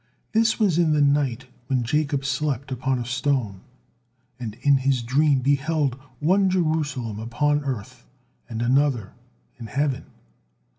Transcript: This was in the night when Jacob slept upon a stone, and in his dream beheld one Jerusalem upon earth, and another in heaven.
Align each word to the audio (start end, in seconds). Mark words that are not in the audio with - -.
This 0.31 0.59
was 0.59 0.79
in 0.79 0.93
the 0.93 1.01
night 1.01 1.45
when 1.67 1.83
Jacob 1.83 2.25
slept 2.25 2.71
upon 2.71 2.97
a 2.97 3.05
stone, 3.05 3.61
and 4.39 4.55
in 4.63 4.77
his 4.77 5.03
dream 5.03 5.41
beheld 5.41 5.93
one 6.19 6.49
Jerusalem 6.49 7.19
upon 7.19 7.63
earth, 7.63 8.07
and 8.49 8.63
another 8.63 9.13
in 9.59 9.67
heaven. 9.67 10.05